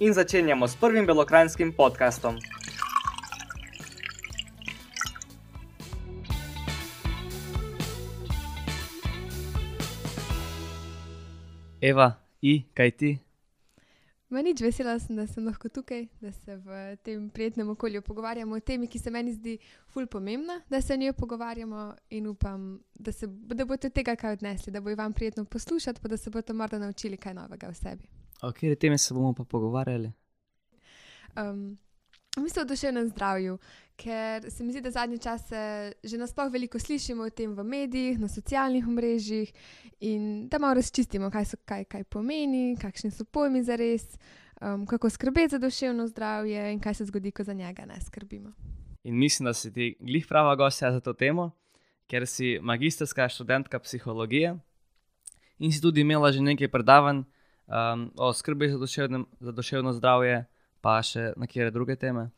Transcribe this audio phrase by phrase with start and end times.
[0.00, 2.36] in začenjamo s prvim belokrajinskim podkastom.
[11.80, 13.18] Eva, i, kaj ti?
[14.30, 18.56] Ma nič vesela sem, da sem lahko tukaj, da se v tem prijetnem okolju pogovarjamo
[18.56, 19.56] o temi, ki se meni zdi
[19.88, 24.14] ful pomembna, da se o njej pogovarjamo in upam, da, se, da boste od tega
[24.16, 27.68] kaj odnesli, da bo vam prijetno poslušati, pa da se boste morda naučili kaj novega
[27.68, 28.19] o sebi.
[28.42, 30.12] O kateri temi se bomo pa pogovarjali?
[31.36, 31.78] Um,
[32.36, 33.58] Mislim o duševnem zdravju,
[33.96, 38.20] ker se mi zdi, da zadnje čase že nasploh veliko slišimo o tem v medijih,
[38.20, 39.48] na socialnih mrežah
[40.00, 44.06] in da malo razčistimo, kaj, so, kaj, kaj pomeni, kakšni so pojmi za res,
[44.60, 48.52] um, kako skrbeti za duševno zdravje in kaj se zgodi, ko za njega ne skrbimo.
[49.04, 51.50] In mislim, da si ti glih prava gostja za to temo,
[52.06, 54.54] ker si magistrska študentka psihologije
[55.58, 57.24] in si tudi imela že nekaj predavanj
[57.70, 58.78] um, o skrbi za,
[59.40, 60.44] za duševno zdravje
[60.80, 62.30] pa še na kjer druge teme?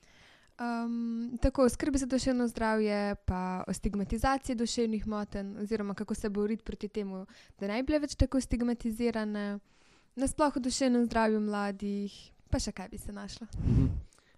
[0.60, 6.64] Um, tako, skrbi za duševno zdravje, pa o stigmatizaciji duševnih motenj, oziroma kako se boriti
[6.64, 7.26] proti temu,
[7.58, 9.58] da bi bile več tako stigmatizirane,
[10.16, 12.14] nasplošno o duševnem zdravju mladih,
[12.50, 13.48] pa še kaj bi se našlo.
[13.64, 13.92] Mhm.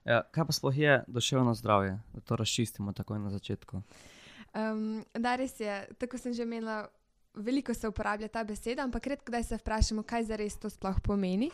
[0.04, 3.80] Ja, kaj pa sploh je duševno zdravje, da to razčistimo takoj na začetku?
[4.54, 6.84] Um, da, res je, tako sem že imela
[7.34, 11.00] veliko se uporablja ta beseda, ampak redko kdaj se vprašamo, kaj za res to sploh
[11.02, 11.50] pomeni.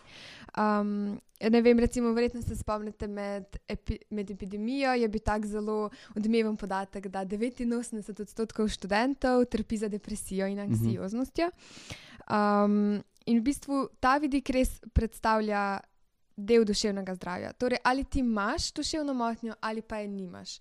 [0.59, 5.91] Um, ne vem, recimo, verjetno se spomnite med, epi, med epidemijo, je bil tak zelo
[6.17, 10.71] odmeven podatek, da 89 odstotkov študentov trpi za depresijo in mhm.
[10.71, 11.51] anksioznostjo.
[12.31, 15.81] Um, in v bistvu ta vidik res predstavlja.
[16.41, 17.51] Del duševnega zdravja.
[17.61, 20.55] Torej, ali ti imaš duševno motnjo, ali pa je nimaš.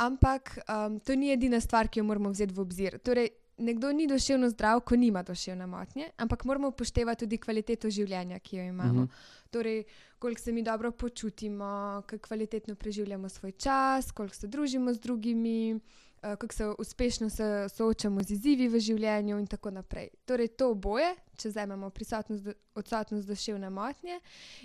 [0.00, 2.96] Ampak um, to ni edina stvar, ki jo moramo vzeti v obzir.
[3.04, 3.28] Torej,
[3.60, 8.56] nekdo ni duševno zdrav, ko nima duševne motnje, ampak moramo upoštevati tudi kvaliteto življenja, ki
[8.56, 8.90] jo imamo.
[8.90, 9.04] Uh mhm.
[9.04, 9.50] -huh.
[9.50, 9.84] Torej,
[10.18, 15.74] koliko se mi dobro počutimo, kako kvalitetno preživljamo svoj čas, koliko se družimo z drugimi,
[15.74, 15.80] uh,
[16.22, 20.08] kako se uspešno se soočamo z izzivi v življenju, in tako naprej.
[20.24, 24.20] Torej, to oboje, če vzamemo prisotnost, odsotnost duševne motnje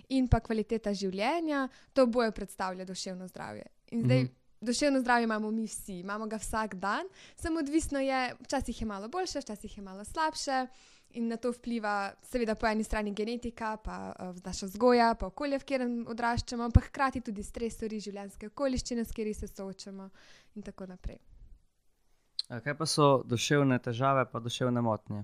[0.10, 3.66] in pa kvaliteta življenja, to oboje predstavlja duševno zdravje.
[3.92, 4.18] In zdaj.
[4.18, 4.34] Uh mhm.
[4.34, 7.06] -huh duševno zdravje imamo mi vsi, imamo ga vsak dan,
[7.36, 10.68] samo odvisno je, včasih je malo boljše, včasih je malo slabše.
[11.16, 15.60] In na to vpliva, seveda, po eni strani genetika, pa uh, naša vzgoja, pa okolje,
[15.62, 20.10] v katerem odraščamo, pa hkrati tudi stresori, življenjske okoliščine, s katerimi se soočamo,
[20.56, 21.22] in tako naprej.
[22.50, 25.24] Kaj pa so duševne težave, pa duševne motnje?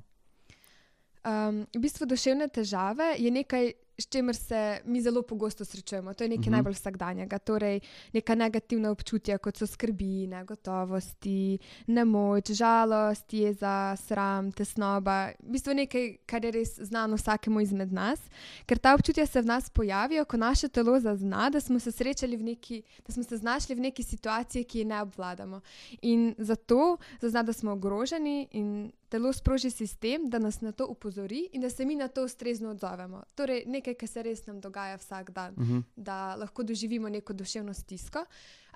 [1.28, 6.13] Um, v bistvu duševne težave je nekaj, s čimer se mi zelo pogosto srečujemo.
[6.13, 6.50] To je nekaj uh mhm.
[6.50, 6.52] -huh.
[6.52, 7.40] najbolj vsakdanjega.
[7.40, 7.79] Torej,
[8.13, 11.57] neka negativna občutja, kot so skrbi, negotovosti,
[11.88, 15.31] nemoč, žalost, jeza, sram, tesnoba.
[15.40, 18.19] V bistvu nekaj, kar je res znano vsakemu izmed nas,
[18.66, 22.38] ker ta občutja se v nas pojavijo, ko naše telo zazna, da smo se srečali
[22.38, 25.62] v neki, da smo se znašli v neki situaciji, ki jo ne obvladamo.
[26.02, 31.50] In zato zazna, da smo ogroženi in telo sproži sistem, da nas na to upozori
[31.52, 33.24] in da se mi na to ustrezno odzovemo.
[33.36, 35.78] Torej, nekaj, kar se res nam dogaja vsak dan, uh mhm.
[35.78, 35.84] -huh.
[35.96, 38.26] da lahko doživimo neko duševno stisko,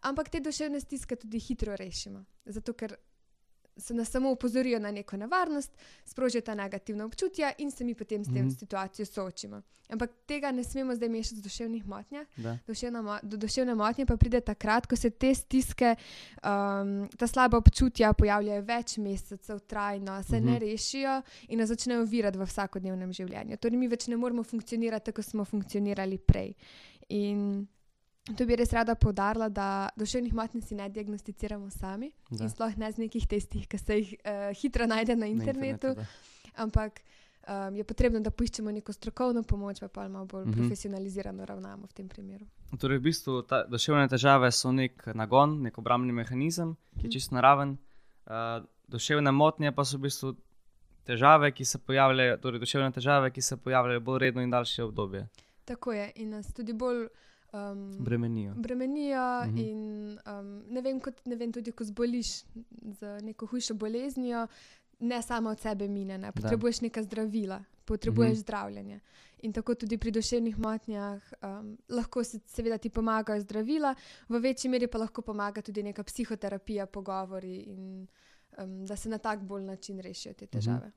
[0.01, 2.25] ampak te duševne stiske tudi hitro rešimo.
[2.45, 2.95] Zato, ker
[3.78, 5.72] se nas samo upozorijo na neko nevarnost,
[6.06, 8.59] sprožijo ta negativna občutja in se mi potem s tem mm -hmm.
[8.59, 9.62] situacijo soočimo.
[9.90, 12.28] Ampak tega ne smemo zdaj mešati z duševnih motnjah.
[12.68, 18.13] Duševna, do duševne motnje pa pride takrat, ko se te stiske, um, ta slaba občutja
[18.13, 20.46] pojavljajo več mesecev, trajno, se mm -hmm.
[20.46, 20.59] ne mhm.
[20.59, 23.57] rešijo in nas začnejo virati v vsakodnevnem življenju.
[23.57, 26.53] Torej, mi več ne moremo funkcionirati tako, kot smo funkcionirali prej.
[27.09, 27.68] In
[28.25, 33.04] To bi res rada povdarila, da duševnih motnj si ne diagnosticiramo sami, sploh ne z
[33.06, 35.94] nekih testih, ki se jih uh, hitro najde na internetu.
[35.94, 37.01] Na internetu ampak
[37.48, 40.54] um, je potrebno, da poiščemo neko strokovno pomoč, pa pa malo bolj uh mhm.
[40.54, 40.68] -huh.
[40.68, 42.45] profesionalizirano ravnamo v tem primeru.
[42.80, 47.12] Torej, v bistvu ta duševne težave so nek nagon, nek obrambni mehanizem, ki je mhm.
[47.12, 47.78] čisto naraven.
[48.25, 50.36] Uh, duševne motnje pa so v bistvu
[51.06, 55.28] težave, ki se pojavljajo, torej duševne težave, ki se pojavljajo bolj redno in daljše obdobje.
[55.66, 57.07] Tako je in nas tudi bolj
[57.56, 58.54] um, bremenijo.
[58.56, 59.56] Bremenijo uh mhm.
[59.56, 59.69] -huh.
[59.69, 60.10] in
[60.40, 62.44] um, ne, vem, kot, ne vem, tudi ko zboliš
[63.00, 64.48] z neko hujšo boleznijo,
[65.00, 66.31] ne samo od sebe mine, ne?
[66.31, 68.40] potrebuješ neka zdravila, potrebuješ Mhm.
[68.40, 69.00] zdravljenje.
[69.38, 73.96] In tako tudi pri duševnih motnjah um, lahko se seveda ti pomagajo zdravila,
[74.30, 78.07] v večji meri pa lahko pomaga tudi neka psihoterapija, pogovori in
[78.57, 80.92] um, da se na tak bolj način rešijo te težave.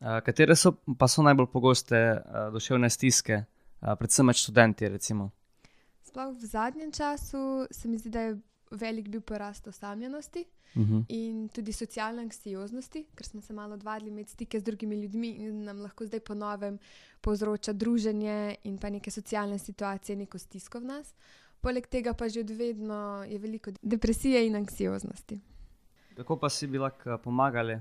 [0.00, 3.44] Uh, katere so pa so najbolj pogoste uh, duševne stiske,
[3.80, 4.88] uh, predvsem med študenti?
[4.88, 5.30] Recimo?
[6.10, 8.38] Sploh v zadnjem času se mi zdi, da je
[8.70, 10.44] velik bil porast osamljenosti.
[10.74, 11.04] Uh -huh.
[11.08, 15.64] in tudi socialne anksioznosti, ker smo se malo odvadili imeti stike z drugimi ljudmi in
[15.64, 16.78] nam lahko zdaj po novem
[17.20, 21.14] povzroča druženje in pa neke socialne situacije, neko stisko v nas.
[21.60, 25.40] Poleg tega pa že od vedno je veliko depresije in anksioznosti.
[26.16, 27.74] Kako pa si bi lahko pomagali?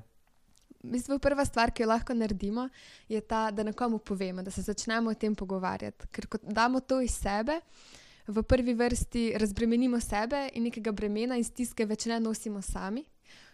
[0.83, 2.69] V bistvu prva stvar, ki jo lahko naredimo,
[3.09, 6.07] je ta, da nekomu povemo, da se začnemo o tem pogovarjati.
[6.07, 7.61] Ker ko damo to iz sebe,
[8.29, 13.01] v prvi vrsti razbremenimo sebe in nekega bremena in stiske več ne nosimo sami.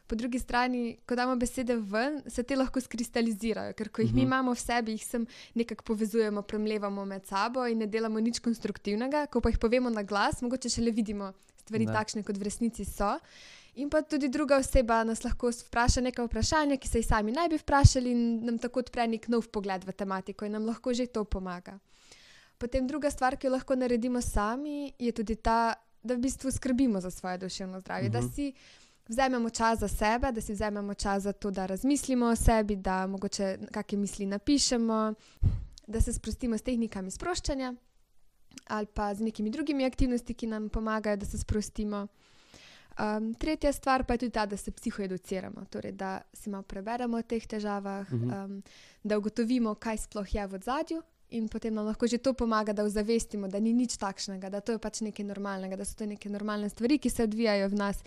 [0.05, 4.21] Po drugi strani, ko damo besede ven, se te lahko skristalizirajo, ker ko jih mi
[4.21, 4.27] Mhm.
[4.27, 5.23] imamo v sebi, jih sem
[5.55, 9.25] nekako povezujemo, premlevamo med sabo in ne delamo nič konstruktivnega.
[9.27, 11.93] Ko pa jih povemo na glas, mogoče šele vidimo stvari Da.
[11.93, 13.17] takšne, kot v resnici so.
[13.75, 17.49] In pa tudi druga oseba nas lahko vpraša nekaj vprašanja, ki se jih sami naj
[17.49, 21.07] bi vprašali, in nam tako odpre nek nov pogled v tematiko, in nam lahko že
[21.07, 21.79] to pomaga.
[22.57, 27.01] Potem druga stvar, ki jo lahko naredimo sami, je tudi ta, da v bistvu skrbimo
[27.01, 28.03] za svoje duševno zdravje.
[28.03, 28.13] Uh -huh.
[28.13, 28.29] Da Mhm.
[28.29, 28.53] si
[29.07, 33.07] vzamemo čas za sebe, da si vzamemo čas za to, da razmislimo o sebi, da
[33.07, 35.13] mogoče kakšne misli napišemo,
[35.87, 37.73] da se sprostimo s tehnikami sproščanja
[38.65, 42.07] ali pa z nekimi drugimi aktivnostmi, ki nam pomagajo, da se sprostimo.
[42.97, 47.17] Um, tretja stvar pa je tudi ta, da se psihoeduciramo, torej da si malo preberemo
[47.17, 48.31] o teh težavah, Mhm.
[48.35, 48.63] um,
[49.03, 52.83] da ugotovimo, kaj sploh je v zadju, in potem nam lahko že to pomaga, da
[52.83, 56.29] ozavestimo, da ni nič takšnega, da to je pač nekaj normalnega, da so to neke
[56.29, 58.03] normalne stvari, ki se odvijajo v nas,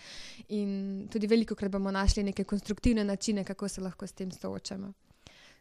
[0.49, 4.93] in tudi veliko krat bomo našli neke konstruktivne načine, kako se lahko s tem soočamo.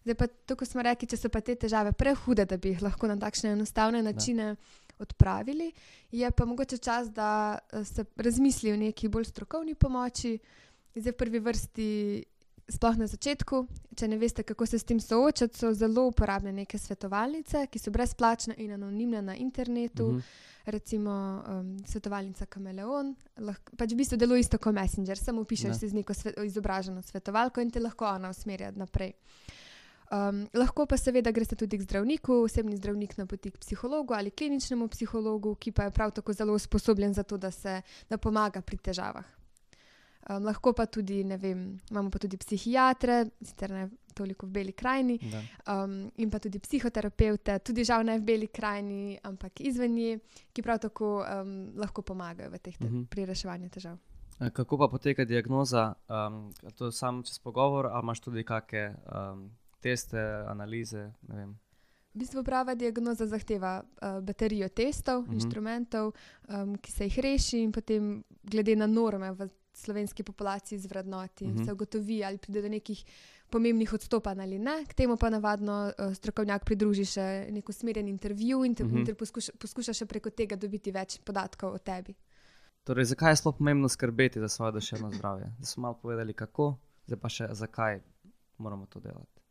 [0.04, 3.09] Zdaj pa, tako smo rekli, če so pa te težave prehude, da bi jih lahko
[3.09, 4.53] na takšne enostavne načine
[5.00, 5.71] odpravili,
[6.12, 10.38] je pa mogoče čas, da eh, se razmisli o neki bolj strokovni pomoči.
[10.95, 11.89] Zdaj, v prvi vrsti,
[12.69, 13.61] sploh na začetku,
[13.95, 17.91] če ne veste, kako se s tem soočati, so zelo uporabne neke svetovalnice, ki so
[17.91, 20.05] brezplačne in anonimne na internetu.
[20.05, 20.21] Uh -huh.
[20.21, 20.45] -huh.
[20.67, 25.89] Recimo um, svetovalnica Kameleon, lahko, pač v bistvu deluje isto kot Messenger, samo pišeš si
[25.89, 29.13] z neko sve, izobraženo svetovalko in te lahko ona usmerja naprej.
[30.11, 34.87] Um, lahko pa seveda greste tudi k zdravniku, osebni zdravnik napoti k psihologu ali kliničnemu
[34.87, 38.77] psihologu, ki pa je prav tako zelo usposobljen za to, da, se, da pomaga pri
[38.77, 39.37] težavah.
[40.29, 41.59] Um, lahko pa tudi, ne vem,
[41.89, 43.83] imamo pa tudi psihiatre, sicer ne
[44.13, 45.41] toliko v Beli krajini, Da.
[45.75, 50.19] um, in pa tudi psihoterapeute, tudi žal ne v Beli krajini, ampak izven nje,
[50.53, 53.03] ki prav tako um, lahko pomagajo v teh te, Mhm.
[53.05, 53.97] pri reševanju težav.
[54.53, 55.93] Kako pa poteka diagnoza?
[56.07, 59.49] Um, to je samo čez pogovor, ali imaš tudi kakšne um,
[59.79, 61.11] teste, analize?
[61.27, 61.45] V
[62.15, 65.23] bistvu prava diagnoza zahteva uh, baterijo testov, Mhm.
[65.23, 65.33] uh -huh.
[65.35, 66.11] inštrumentov,
[66.49, 71.50] um, ki se jih reši, in potem, glede na norme v slovenski populaciji, zvrednoti in
[71.51, 71.57] Mhm.
[71.57, 71.65] uh -huh.
[71.65, 73.03] se ugotovi, ali pride do nekih
[73.50, 74.85] pomembnih odstopanj ali ne.
[74.88, 78.97] K temu pa navadno uh, strokovnjak pridruži še nek usmerjen intervju in, te, uh Mhm.
[78.97, 79.09] -huh.
[79.09, 82.13] in poskuša, poskuša še preko tega dobiti več podatkov o tebi.
[82.83, 85.51] Torej, zakaj je sploh pomembno skrbeti za svoje duševno zdravje?
[85.59, 88.00] Da smo malo povedali, kako, zdaj pa še zakaj
[88.57, 89.41] moramo to delati.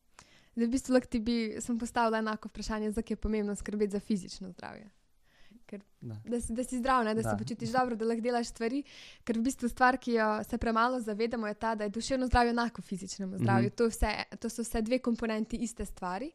[0.56, 4.00] Zdaj, v bistvu lahko ti bi sem postavila enako vprašanje, zakaj je pomembno skrbeti za
[4.00, 4.90] fizično zdravje.
[6.00, 6.16] Da.
[6.24, 7.14] Da si, da si zdrav, ne?
[7.14, 8.82] da, da se počutiš dobro, da lahko delaš stvari.
[9.24, 12.50] Ker v bistvu stvar, ki jo se premalo zavedamo, je ta, da je duševno zdravje
[12.50, 13.66] enako fizičnemu zdravju.
[13.66, 13.76] Mhm.
[13.76, 16.30] To, vse, to so vse dve komponenti iste stvari.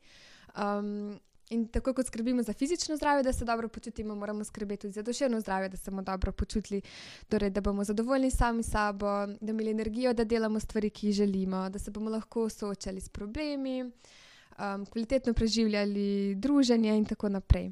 [0.58, 1.20] Um,
[1.52, 5.02] in tako kot skrbimo za fizično zdravje, da se dobro počutimo, moramo skrbeti tudi za
[5.02, 6.82] duševno zdravje, da se bomo dobro počutili,
[7.30, 11.08] torej, da bomo zadovoljni sami s sabo, da bomo imeli energijo, da delamo stvari, ki
[11.08, 17.30] jih želimo, da se bomo lahko soočali s problemi, um, kvalitetno preživljali druženje in tako
[17.30, 17.72] naprej.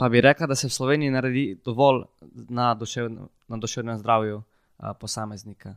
[0.00, 2.02] Pa bi rekla, da se v Sloveniji naredi dovolj
[2.48, 4.42] na, duševno, na duševnem zdravju
[4.78, 5.74] a, posameznika.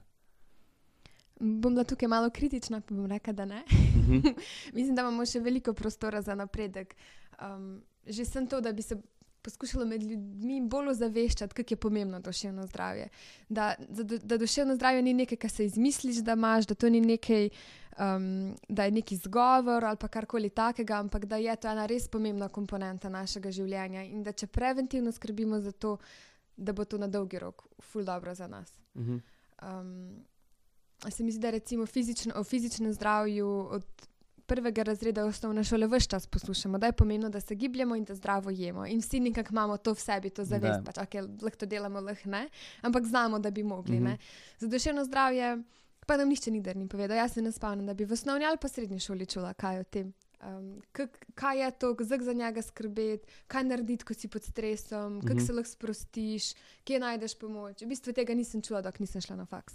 [1.40, 3.64] Bom bila tukaj malo kritična, pa bom rekla, da ne.
[3.72, 4.28] Mhm.
[4.78, 6.96] Mislim, da imamo še veliko prostora za napredek.
[7.42, 8.96] Um, že sem to, da bi se
[9.44, 13.10] poskušalo med ljudmi bolj ozaveščati, kako je pomembno duševno zdravje.
[13.50, 17.02] Da, da, da duševno zdravje ni nekaj, kar se izmisliš, da imaš, da to ni
[17.02, 17.50] nekaj,
[18.00, 22.50] um, da je neki izgovor ali karkoli takega, ampak da je to ena res pomembna
[22.50, 25.98] komponenta našega življenja in da če preventivno skrbimo za to,
[26.58, 28.72] da bo to na dolgi rok ful dobro za nas.
[28.96, 29.18] Mhm.
[29.64, 30.24] Um,
[31.12, 33.86] se mi zdi, da recimo fizično, o fizičnem zdravju od
[34.46, 38.16] prvega razreda osnovne šole vse čas poslušamo, da je pomembno, da se gibljemo in da
[38.16, 38.86] zdravo jemo.
[38.86, 40.84] In vsi nekako imamo to v sebi, to zavest, Da.
[40.84, 42.50] pač, okay, lahko to delamo, lahko ne,
[42.82, 43.96] ampak znamo, da bi mogli.
[43.96, 44.04] Mhm.
[44.04, 44.20] Mm -hmm.
[44.60, 45.64] Za duševno zdravje
[46.06, 47.18] Pa nam nihče nikdar ni povedal.
[47.18, 49.84] Jaz se ne spomnim, da bi v osnovni ali pa srednji šoli čula kaj o
[49.84, 50.14] tem.
[50.42, 55.22] Um, kak, kaj je to, kako za njega skrbeti, kaj narediti, ko si pod stresom,
[55.22, 55.46] kako Mhm.
[55.46, 57.82] se lahko sprostiš, kje najdeš pomoč.
[57.82, 59.74] V bistvu tega nisem čula, dok nisem šla na faks.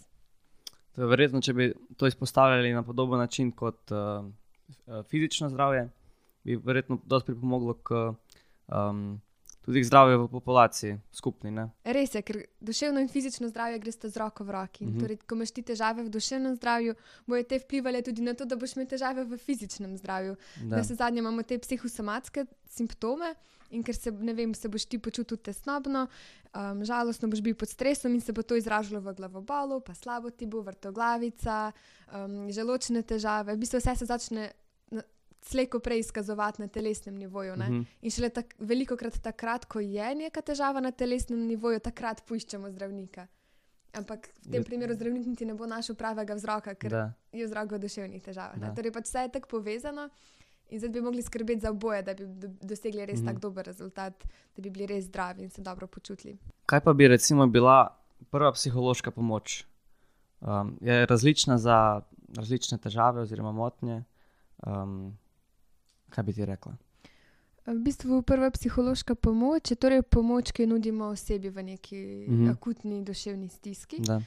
[0.96, 3.96] Verjetno, če bi to izpostavljali na podoben način kot uh,
[5.10, 5.88] fizično zdravje,
[6.44, 7.90] bi verjetno dosti pripomoglo k
[8.68, 9.20] um,
[9.68, 11.50] tudi k zdravju v populaciji, skupni.
[11.52, 11.66] Ne?
[11.84, 14.84] Res je, ker duševno in fizično zdravje gresta z roko v roki.
[14.84, 14.88] Mm.
[14.88, 15.00] -hmm.
[15.00, 16.94] torej, ko imaš ti težave v duševnem zdravju,
[17.26, 20.37] bojo te vplivali tudi na to, da boš imel težave v fizičnem zdravju.
[20.64, 20.76] Da.
[20.76, 23.34] Na vse zadnje imamo te psihosomatske simptome.
[23.70, 26.06] In ker se, ne vem, se boš ti počutil tesnobno,
[26.56, 30.30] um, žalostno boš bil pod stresom in se bo to izražalo v glavobolu, pa slabo
[30.30, 31.72] ti bo, vrtoglavica,
[32.14, 33.54] um, želočne težave.
[33.54, 34.50] V bistvu vse se začne
[35.38, 37.52] na- slejko prej izkazovati na telesnem nivoju.
[37.52, 37.83] Uh Mhm.
[38.02, 42.71] In šele tak, veliko krat takrat, ko je neka težava na telesnem nivoju, takrat poiščemo
[42.71, 43.26] zdravnika.
[43.95, 47.12] Ampak v tem Je- primeru zdravnik niti ne bo našel pravega vzroka, ker Da.
[47.33, 48.57] je vzrok v duševnih težavah.
[48.59, 48.75] Ne.
[48.75, 50.09] Torej, pač vse je tako povezano
[50.68, 53.23] in zdaj bi mogli skrbeti za oboje, da bi do, dosegli res mm Mhm.
[53.23, 53.26] -hmm.
[53.28, 54.25] tako dober rezultat,
[54.57, 56.38] da bi bili res zdravi in se dobro počutili.
[56.66, 57.88] Kaj pa bi recimo bila
[58.30, 59.64] prva psihološka pomoč?
[60.40, 64.04] Um, je različna za različne težave oziroma motnje.
[64.59, 65.16] Um,
[66.10, 66.76] kaj bi ti rekla?
[67.68, 71.96] V bistvu prva psihološka pomoč je torej pomoč, ki jo nudimo osebi v neki
[72.28, 72.34] mm.
[72.34, 72.50] -hmm.
[72.50, 74.00] akutni duševni stiski.
[74.00, 74.22] Da.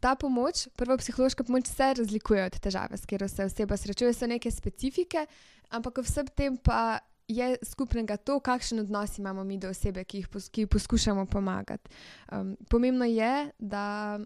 [0.00, 4.26] ta pomoč, prva psihološka pomoč, se razlikuje od težave, s katero se oseba srečuje, so
[4.26, 5.26] neke specifike,
[5.70, 10.28] ampak vsem tem pa je skupnega to, kakšen odnos imamo mi do osebe, ki jih
[10.28, 11.90] pos, ki ji poskušamo pomagati.
[12.32, 14.18] Um, pomembno je, da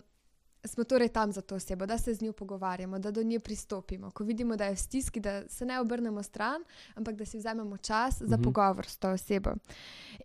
[0.65, 4.11] smo torej tam za to osebo, da se z njo pogovarjamo, da do nje pristopimo.
[4.11, 7.77] Ko vidimo, da je v stiski, da se ne obrnemo stran, ampak da si vzamemo
[7.77, 8.45] čas za Mhm.
[8.45, 9.51] pogovor s to osebo.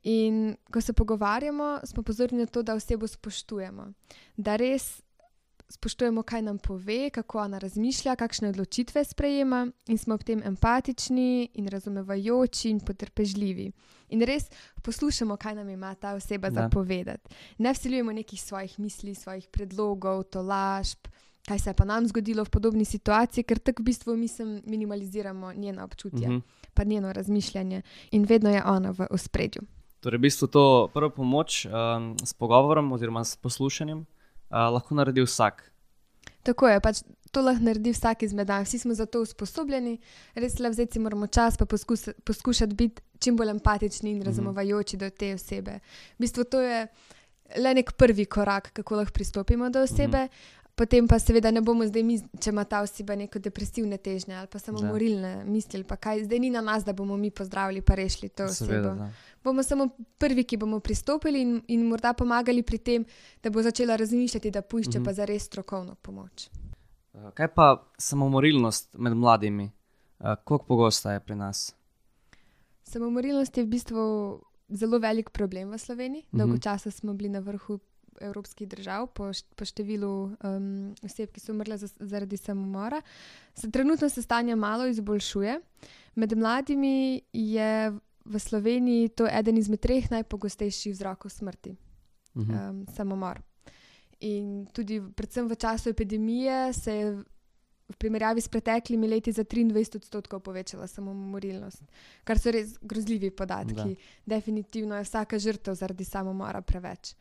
[0.04, 3.94] In ko se pogovarjamo, smo pozorni na to, da osebo spoštujemo,
[4.38, 5.02] da res
[5.70, 11.50] spoštujemo, kaj nam pove, kako ona razmišlja, kakšne odločitve sprejema, in smo ob tem empatični
[11.53, 13.72] in razumevajoči in potrpežljivi.
[14.10, 14.50] In res
[14.84, 16.62] poslušamo, kaj nam ima ta oseba Da.
[16.62, 17.36] za povedati.
[17.58, 21.08] Ne vsiljujemo nekih svojih misli, svojih predlogov, tolažb.
[21.48, 24.27] Kaj se je pa nam zgodilo v podobni situaciji, ker tako v bistvu mi
[24.65, 26.41] minimaliziramo njeno občutje, uh -huh.
[26.74, 29.62] pa njeno razmišljanje in vedno je ona v ospredju.
[30.00, 31.72] Torej, v bistvu to prvo pomoč um,
[32.24, 34.05] s pogovorom oziroma s poslušanjem
[34.53, 35.63] lahko naredi vsak.
[36.43, 39.98] Tako je, pač to lahko naredi vsak izmed nas, vsi smo za to usposobljeni,
[40.36, 45.10] res le vzeti moramo čas, pa poskus, poskušati biti čim bolj empatični in razumevajoči do
[45.10, 45.79] te osebe.
[46.17, 46.88] V bistvu to je
[47.57, 50.25] le nek prvi korak, kako lahko pristopimo do osebe.
[50.25, 50.62] Mhm.
[50.75, 54.50] Potem pa seveda ne bomo zdaj, mi, če ima ta oseba neko depresivne težnje ali
[54.50, 57.83] pa samo morilne misli, ali pa kaj, zdaj ni na nas, da bomo mi pozdravili
[57.88, 58.95] in rešili to Seveda, osebo.
[59.03, 59.12] da.
[59.44, 63.06] Bomo samo prvi, ki bomo pristopili in, in morda pomagali pri tem,
[63.44, 65.00] da bo začela razmišljati, da poišče Mhm.
[65.00, 65.06] mm -hmm.
[65.06, 66.50] pa za res strokovno pomoč.
[67.14, 69.72] Uh, Kaj pa samomorilnost med mladimi?
[70.20, 71.76] Uh, Koliko pogosta je pri nas?
[72.84, 76.24] Samomorilnost je v bistvu zelo velik problem v Sloveniji.
[76.28, 76.38] Mhm.
[76.38, 77.80] Dolgo časa smo bili na vrhu
[78.22, 83.02] evropskih držav po, po številu um, oseb, ki so umrle za, zaradi samomora.
[83.56, 85.60] Se, trenutno se stanje malo izboljšuje.
[86.16, 87.92] Med mladimi je
[88.25, 91.75] v Sloveniji to eden izmed treh najpogostejših vzrokov smrti.
[92.36, 92.70] Mhm.
[92.70, 93.42] um, samomor.
[94.20, 97.24] In tudi, predvsem v času epidemije, se je v-
[97.98, 101.84] primerjavi s preteklimi leti za 23 odstotkov povečala samomorilnost,
[102.24, 103.75] kar so res grozljivi podatki.
[103.75, 103.84] Da.
[103.84, 103.96] Da.
[104.25, 107.15] Definitivno je vsaka žrtev zaradi samomora preveč.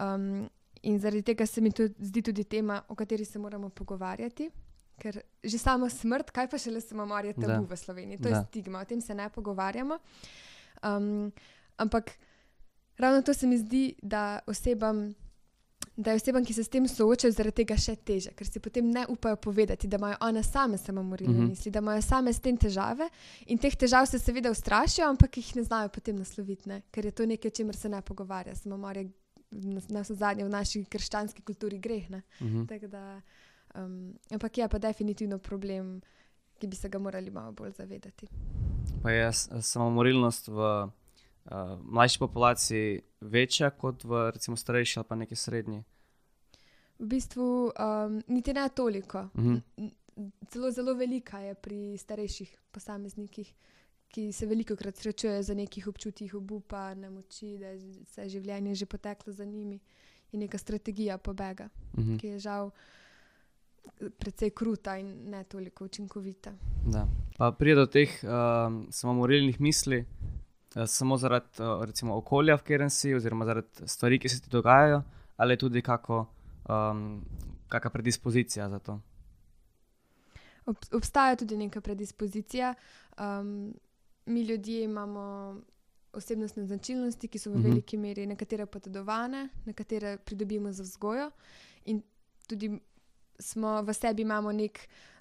[0.00, 0.48] Um,
[0.82, 4.50] in zaradi tega se mi tudi, zdi tudi tema, o kateri se moramo pogovarjati.
[4.98, 7.74] Ker že sama smrt, kaj pa šele samomor, je tabu Da.
[7.74, 8.36] v Sloveniji, to Da.
[8.36, 9.98] je stigma, o tem se ne pogovarjamo.
[10.84, 11.32] Um,
[11.76, 12.10] ampak
[12.98, 15.14] ravno to se mi zdi, da osebam.
[15.96, 18.88] Da je osebam, ki se s tem soočajo, zaradi tega še teže, ker si potem
[18.90, 21.48] ne upajo povedati, da imajo one same samomorilne mm -hmm.
[21.48, 23.08] misli, da imajo same s tem težave
[23.46, 26.82] in teh težav se seveda ustrašijo, ampak jih ne znajo potem nasloviti, ne?
[26.90, 28.54] ker je to nekaj, o čemer se ne pogovarja.
[28.54, 29.10] Samomor je
[29.50, 32.10] na, na zadnje v naši krščanski kulturi greh.
[32.10, 32.22] Ne?
[32.40, 32.66] Mhm.
[32.66, 33.20] Tako Da,
[33.76, 33.94] um,
[34.30, 36.00] ampak je pa definitivno problem,
[36.54, 38.26] ki bi se ga morali malo bolj zavedati.
[39.02, 40.90] Pa je samomorilnost v uh,
[41.82, 45.82] mlajši populaciji večja kot v recimo starejši ali pa neki srednji?
[46.98, 49.28] V bistvu um, niti ne toliko.
[49.34, 49.56] Mhm.
[49.76, 53.48] N- n- Celo zelo velika je pri starejših posameznikih,
[54.08, 58.86] ki se veliko krat srečujejo z nekih občutij obupa, nemoči, da je vse življenje že
[58.86, 59.80] poteklo za njimi.
[60.32, 62.16] Je neka strategija pobega, Mhm.
[62.16, 62.70] ki je žal
[64.18, 66.52] precej kruta in ne toliko učinkovita.
[66.86, 67.06] Da.
[67.38, 72.90] Pa pride do teh um, samomorilnih misli uh, samo zaradi uh, recimo, okolja, v katerem
[72.90, 75.02] si, oziroma zaradi stvari, ki se ti dogajajo,
[75.36, 76.26] ali tudi kako,
[76.68, 77.24] um,
[77.68, 79.00] kakšna predispozicija za to?
[80.66, 82.74] Ob, obstaja tudi neka predispozicija.
[83.18, 83.74] Um,
[84.26, 85.56] mi ljudje imamo
[86.12, 87.60] osebnostne značilnosti, ki so v Mhm.
[87.60, 87.70] uh -huh.
[87.70, 91.30] veliki meri nekatere potedovane, nekatere pridobimo za vzgojo.
[91.84, 92.02] In
[92.46, 92.80] tudi
[93.38, 94.78] smo v sebi imamo nek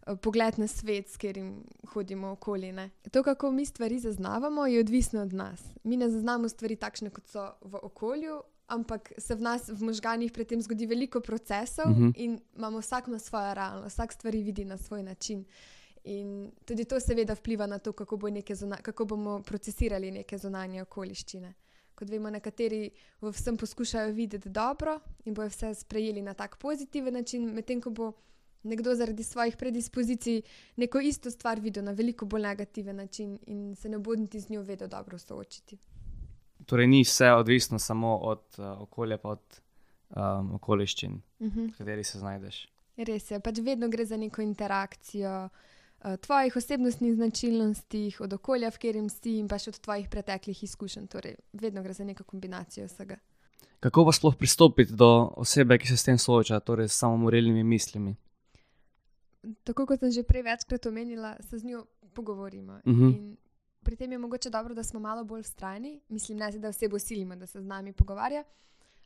[0.07, 2.71] uh, pogled na svet, s katerim hodimo okoli.
[2.71, 2.89] Ne.
[3.11, 5.61] To, kako mi stvari zaznavamo, je odvisno od nas.
[5.83, 8.41] Mi ne zaznamo stvari takšne, kot so v okolju.
[8.67, 12.07] Ampak se v nas, v možganjih, predtem zgodi veliko procesov, uh Mhm.
[12.07, 12.13] -huh.
[12.15, 15.45] in imamo vsak na svojo realnost, vsak stvari vidi na svoj način.
[16.03, 20.81] In tudi to, seveda, vpliva na to, kako, bo zuna, kako bomo procesirali neke zunanje
[20.81, 21.53] okoliščine.
[21.95, 22.89] Kot vemo, nekateri
[23.21, 27.89] v vsem poskušajo videti dobro in bojo vse sprejeli na tak pozitiven način, medtem ko
[27.89, 28.11] bo
[28.63, 30.41] nekdo zaradi svojih predispozicij
[30.75, 34.49] neko isto stvar videl na veliko bolj negativen način in se ne bo niti z
[34.49, 35.77] njo vedel dobro soočiti.
[36.65, 39.61] Torej, ni vse odvisno samo od uh, okolja, pa od
[40.09, 41.65] um, okoliščin, Mhm.
[41.65, 42.67] v kateri se znajdeš.
[42.97, 45.51] Res je, pač vedno gre za neko interakcijo uh,
[46.21, 51.07] tvojih osebnostnih značilnosti, od okolja, v katerem si in pa še od tvojih preteklih izkušenj.
[51.07, 53.19] Torej, vedno gre za neko kombinacijo vsega.
[53.79, 58.15] Kako pa sploh pristopiti do osebe, ki se s tem sooča, torej s samomorilnimi mislimi?
[59.63, 62.79] Tako kot sem že prej večkrat omenila, se z njo pogovorimo.
[62.85, 63.07] Mhm.
[63.09, 63.37] In
[63.83, 66.01] Pri tem je mogoče dobro, da smo malo bolj vztrajni.
[66.09, 68.43] Mislim, ne, da osebo silimo, da se z nami pogovarja,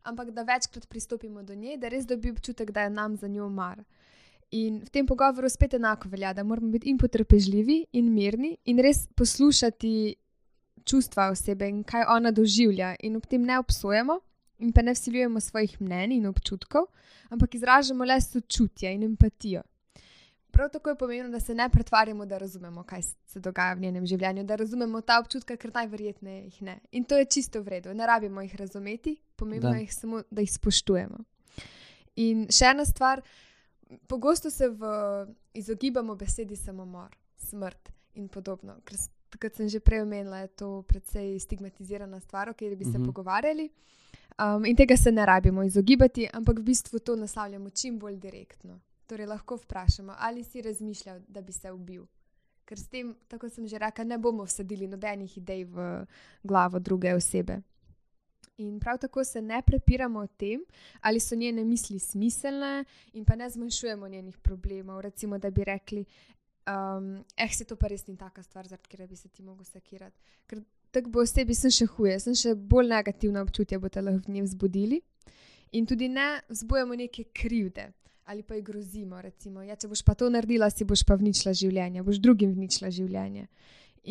[0.04, 3.50] ampak da večkrat pristopimo do nje, da res dobi občutek, da je nam za njo
[3.50, 3.84] mar.
[4.52, 8.80] In v tem pogovoru spet enako velja, da moramo biti in potrpežljivi, in mirni, in
[8.80, 10.16] res poslušati
[10.88, 14.22] čustva osebe in kaj ona doživlja, in ob tem ne obsojamo
[14.60, 16.88] in pa ne vsiljujemo svojih mnenj in občutkov,
[17.30, 19.62] ampak izražamo le sočutje in empatijo.
[20.52, 24.06] Prav tako je pomembno, da se ne pretvarjamo, da razumemo, kaj se dogaja v njenem
[24.06, 26.80] življenju, da razumemo ta občutka, ker najverjetneje jih ne.
[26.92, 29.78] In to je čisto v redu, ne rabimo jih razumeti, pomembno Da.
[29.78, 31.20] je samo, da jih spoštujemo.
[32.16, 33.22] In še ena stvar,
[34.08, 34.82] pogosto se v,
[35.54, 38.76] izogibamo besedi samomor, smrt in podobno.
[38.84, 38.98] Ker,
[39.42, 43.06] kot sem že prej omenila, je to precej stigmatizirana stvar, o kateri bi se Mhm.
[43.06, 43.70] pogovarjali.
[44.38, 48.80] Um, in tega se ne rabimo izogibati, ampak v bistvu to naslavljamo čim bolj direktno.
[49.08, 52.06] Torej, lahko vprašamo, ali si razmišljal, da bi se ubil.
[52.66, 56.06] Ker s tem, tako sem že rekla, ne bomo vsadili nobenih idej v
[56.44, 57.62] glavo druge osebe.
[58.58, 60.64] In prav tako se ne prepiramo o tem,
[61.02, 65.02] ali so njene misli smiselne, in pa ne zmanjšujemo njenih problemov.
[65.02, 66.06] Recimo, da bi rekli,
[66.68, 69.66] um, eh, se to pa res ni taka stvar, zaradi katere bi se ti mogel
[69.66, 70.18] sekirati.
[70.48, 74.34] Ker tako bo osebi sem še huje, sem še bolj negativna občutja boste lahko v
[74.34, 75.02] njej vzbudili.
[75.72, 77.92] In tudi ne vzbujamo neke krivde
[78.28, 79.22] ali pa ji grozimo.
[79.22, 82.90] Recimo, ja, če boš pa to naredila, si boš pa vničila življenje, boš drugim vničila
[82.92, 83.46] življenje.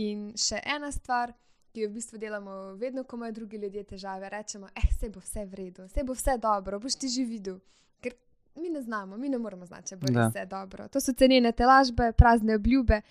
[0.00, 1.34] In še ena stvar,
[1.76, 5.20] ki jo v bistvu delamo vedno, ko imajo drugi ljudje težave, rečemo, eh, se bo
[5.20, 7.58] vse v redu, vse bo vse dobro, boš ti že videl.
[8.00, 8.14] Ker
[8.56, 10.88] mi ne znamo, mi ne moramo znati, če bo res vse dobro.
[10.88, 13.02] To so cenjene telažbe, prazne obljube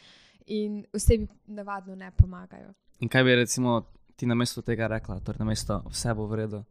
[0.47, 2.73] in osebi navadno ne pomagajo.
[2.99, 3.83] In kaj bi recimo
[4.15, 6.63] ti na mestu tega rekla, torej na mesto vse bo v redu?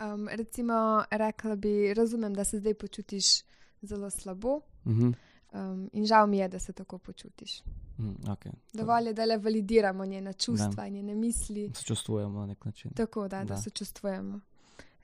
[0.00, 3.42] Um, recimo, rekla bi, razumem, da se zdaj počutiš
[3.82, 5.10] zelo slabo Mhm.
[5.52, 7.62] Um, in žal mi je, da se tako počutiš.
[7.98, 8.52] Mhm, okay.
[8.72, 12.90] Dovolj je, da le validiramo njene čustva, njene misli, Sočustvujemo na nek način.
[12.92, 13.44] tako da, da.
[13.44, 13.44] Da.
[13.46, 14.40] da se čustvujemo.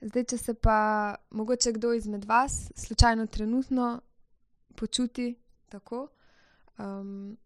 [0.01, 0.77] Zdaj, če se pa
[1.29, 4.01] mogoče kdo izmed vas slučajno trenutno
[4.75, 5.35] počuti
[5.69, 6.07] tako,
[6.79, 7.37] um,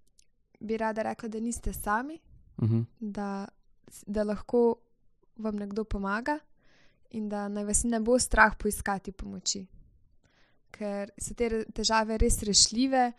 [0.60, 2.20] bi rada rekla, da niste sami,
[2.58, 2.82] Mhm.
[3.00, 3.48] da,
[4.06, 4.76] da lahko
[5.38, 6.40] vam nekdo pomaga
[7.10, 9.66] in da naj vas ne bo strah poiskati pomoči.
[10.72, 13.12] Ker so te težave res rešljive,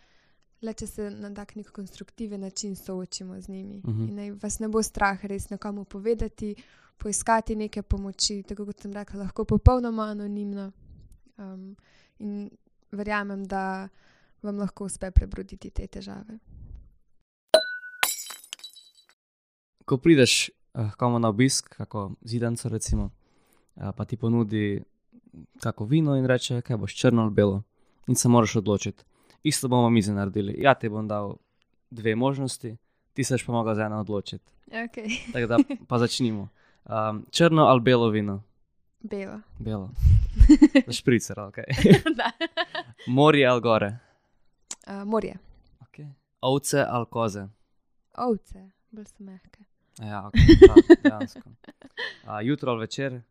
[0.63, 3.81] le če se na tak nek konstruktiven način soočimo z njimi.
[3.85, 4.07] Mhm.
[4.07, 6.55] In naj vas ne bo strah res nekomu povedati,
[6.97, 10.71] poiskati neke pomoči, tako kot sem rekla, lahko popolnoma anonimno.
[11.37, 11.75] Um,
[12.19, 12.49] in
[12.91, 13.89] verjamem, da
[14.41, 16.37] vam lahko uspe prebroditi te težave.
[19.85, 23.09] Ko prideš uh, komu na obisk, kako zidanco recimo,
[23.75, 24.81] uh, pa ti ponudi
[25.59, 27.63] kako vino in reče, kaj boš črno ali belo,
[28.07, 29.03] in se moraš odločiti.
[29.43, 30.55] Isto bomo mi zdaj naredili.
[30.57, 31.35] Ja, ti bom dal
[31.89, 32.77] dve možnosti,
[33.13, 34.51] ti se pa mogla za eno odločiti.
[34.71, 35.19] Okay.
[35.33, 36.49] Tako da pa začnimo.
[36.85, 38.43] Um, črno ali belo vino?
[38.99, 39.39] Belo.
[39.59, 39.89] Belo.
[40.87, 41.55] Za špricer, ok.
[43.07, 43.97] Morje ali gore?
[44.87, 45.35] Uh, morje.
[45.79, 46.11] Okay.
[46.41, 47.47] Ovce ali koze?
[48.17, 49.63] Ovce, bolj so mehke.
[49.99, 51.49] Ja, okay, da, dejansko.
[52.23, 53.21] Uh, jutro ali večer?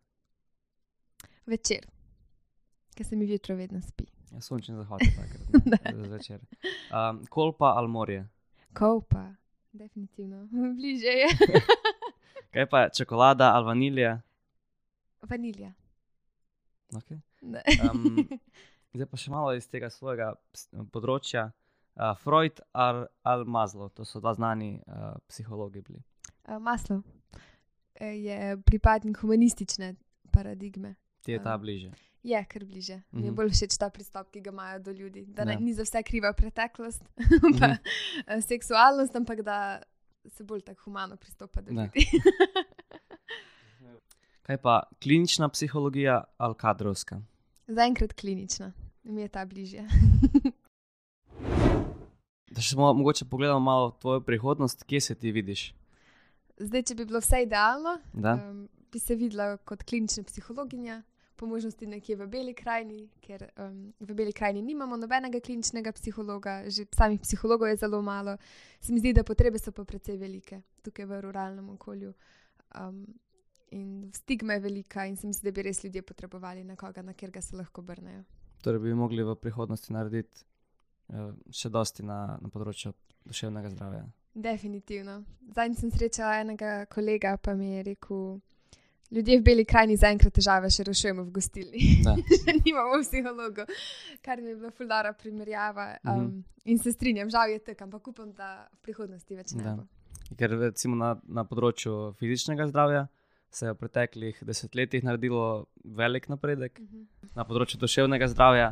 [1.45, 1.85] Večer,
[2.93, 4.05] ker se mi jutro vedno spi.
[4.31, 6.41] Ja, sončen zahod je takrat, ne, zvečer.
[6.89, 8.27] Um, kolpa ali morje?
[8.73, 9.33] Kopa,
[9.71, 10.47] definitivno.
[10.77, 11.27] Bliže je.
[12.53, 14.21] Kaj pa čokolada ali vanilija?
[15.29, 15.73] Vanilija.
[16.93, 17.19] Okay.
[17.91, 18.27] Um,
[18.93, 20.35] Zdaj pa še malo iz tega svojega
[20.93, 21.47] področja.
[21.93, 26.01] Uh, Freud ali al Maslow, to so dva znani uh, psihologi bili.
[26.45, 27.01] Uh, Maslow
[27.97, 29.93] eh, je pripadnik humanistične
[30.33, 30.95] paradigme.
[31.25, 31.93] Ti je ta bliže.
[32.23, 33.01] Je kar bliže.
[33.11, 33.35] Mi je Mhm.
[33.35, 35.25] bolj všeč ta pristop, ki ga imajo do ljudi.
[35.27, 35.59] Da ne, Ja.
[35.59, 37.03] ni za vse kriva preteklost,
[37.59, 37.75] pa
[38.27, 39.81] eh, seksualnost, ampak da
[40.27, 41.83] se bolj tako humano pristopa do Da.
[41.83, 42.05] ljudi.
[44.43, 47.21] Kaj pa klinična psihologija ali kadrovska?
[47.67, 49.87] Zaenkrat klinična, mi je ta bližje.
[52.47, 55.73] Da še mo mogoče pogledamo malo tvojo prihodnost, kje se ti vidiš?
[56.57, 58.33] Zdaj, če bi bilo vse idealno, Da?
[58.35, 61.03] um, bi se videla kot klinična psihologinja,
[61.35, 66.63] po možnosti nekje v Beli krajini, ker um, v Beli krajini nimamo nobenega kliničnega psihologa,
[66.69, 68.37] že samih psihologov je zelo malo.
[68.79, 72.13] Se mi zdi, da potrebe so pa precej velike tukaj v ruralnem okolju.
[72.79, 73.05] Um,
[73.71, 77.13] in stigma je velika, in se mi zdi, da bi res ljudje potrebovali nekoga, na
[77.13, 78.23] katerega se lahko obrnejo.
[78.63, 80.45] Torej bi mogli v prihodnosti narediti
[81.09, 82.93] uh, še dosti na, na področju
[83.25, 84.05] duševnega zdravja.
[84.33, 85.23] Definitivno.
[85.55, 88.39] Zadnjič sem srečala enega kolega, pa mi je rekel,
[89.11, 91.79] ljudje v Beli krajini zaenkrat težave še rešujemo v gostilni.
[92.03, 92.15] Da.
[92.59, 93.65] Nimamo psihologov,
[94.21, 95.97] kar mi je bila fuldara primerjava.
[96.03, 96.43] Um, Mhm.
[96.65, 99.75] In se strinjam, žal je tako, ampak upam, da v prihodnosti več ne Da.
[99.75, 99.83] bo.
[100.33, 103.07] Ker recimo na, na področju fizičnega zdravja
[103.51, 107.03] se je v preteklih desetletjih naredilo velik napredek, Mhm.
[107.35, 108.69] na področju duševnega zdravja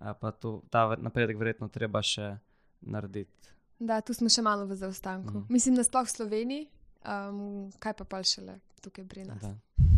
[0.00, 2.38] eh, pa to, ta napredek verjetno treba še
[2.82, 3.30] narediti.
[3.78, 5.30] Da, tu smo še malo v zaostanku.
[5.38, 5.46] Mhm.
[5.48, 6.66] Mislim, da sploh v Sloveniji,
[7.02, 9.42] um, kaj pa pa šele tukaj pri nas.
[9.42, 9.54] Da.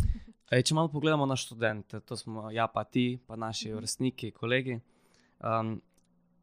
[0.53, 3.77] Ej, če malo pogledamo na študente, to smo ja, pa ti, pa naši Mhm.
[3.77, 4.79] vrstniki, kolegi,
[5.39, 5.81] um,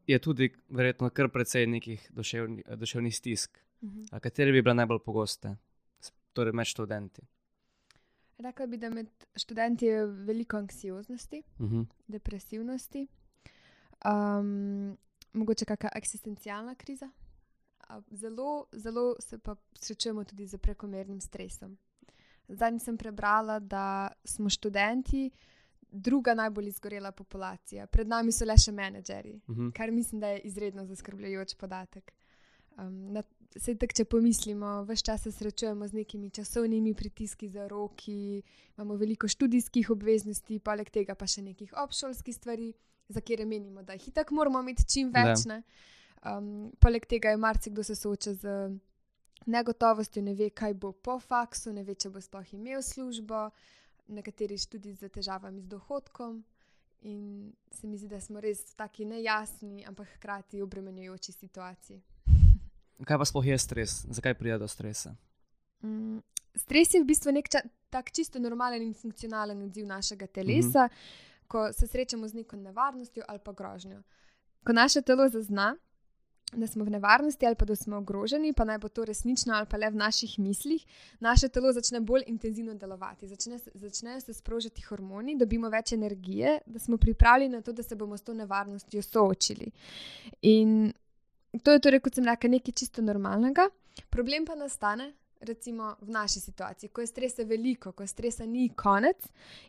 [0.07, 3.59] je tudi verjetno kar precej nekih duševni, duševnih stisk.
[3.83, 4.03] Mhm.
[4.11, 5.57] A katere bi bile najbolj pogoste,
[6.33, 7.23] torej med študenti?
[8.39, 11.43] Rekla bi, da med študenti je veliko anksioznosti.
[11.61, 11.83] Mhm.
[12.09, 13.07] depresivnosti,
[14.05, 14.97] um,
[15.33, 17.11] mogoče kakšna eksistencialna kriza.
[18.11, 21.79] Zelo, zelo se pa srečujemo tudi z prekomernim stresom.
[22.51, 23.85] Zadnjič sem prebrala, da
[24.25, 25.31] smo študenti
[25.93, 29.71] druga najbolj izgorela populacija, pred nami so le še menedžerji, Mhm.
[29.71, 32.13] kar mislim, da je izredno zaskrbljujoč podatek.
[32.79, 33.23] Um, na,
[33.57, 38.43] sej tak, če pomislimo, vse čas se srečujemo z nekimi časovnimi pritiski za roki,
[38.77, 42.73] imamo veliko študijskih obveznosti, poleg tega pa še nekih obšolskih stvari,
[43.09, 45.43] za katere menimo, da jih itak moramo imeti čim več.
[46.23, 48.71] Um, poleg tega je marsikdo se sooča z
[49.47, 53.51] negotovostjo, ne ve, kaj bo po faksu, ne ve, če bo sploh imel službo,
[54.09, 56.45] nekateri tudi z težavami z dohodkom.
[57.03, 62.03] In se mi zdi, da smo res v taki nejasni, ampak hkrati obremenjujoči situaciji.
[63.09, 64.05] Kaj pa sploh je stres?
[64.13, 65.15] Zakaj pride do stresa?
[65.81, 66.21] Mm,
[66.55, 67.47] Stres je v bistvu nek
[67.91, 71.49] tak čisto normalen in funkcionalen odziv našega telesa, mm -hmm.
[71.49, 74.03] ko se srečamo z neko nevarnostjo ali pa grožnjo.
[74.65, 75.77] Ko naše telo zazna,
[76.53, 79.67] da smo v nevarnosti ali pa da smo ogroženi, pa naj bo to resnično ali
[79.71, 80.87] pa le v naših mislih,
[81.21, 86.79] naše telo začne bolj intenzivno delovati, začne, se- začnejo sprožiti hormoni, dobimo več energije, da
[86.79, 89.71] smo pripravljeni na to, da se bomo s to nevarnostjo soočili.
[90.43, 90.93] In
[91.63, 93.69] to je torej, kot sem rekla, nekaj čisto normalnega.
[94.11, 99.17] Problem pa nastane, recimo v naši situaciji, ko je stresa veliko, ko stresa ni konec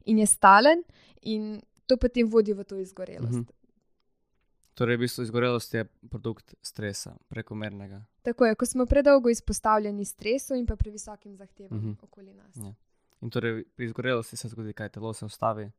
[0.05, 0.83] in je stalen,
[1.21, 3.33] in to potem vodi v to izgorelost.
[3.33, 3.61] Mhm.
[4.73, 8.03] Torej, v bistvu izgorelost je produkt stresa, prekomernega.
[8.21, 11.91] Tako je, ko smo predolgo izpostavljeni stresu in pa previsokim zahtevam Mhm.
[12.01, 12.55] okoli nas.
[12.55, 12.73] Ja.
[13.21, 15.71] In torej, pri izgorelosti se zgodi, kaj telo se ustavi,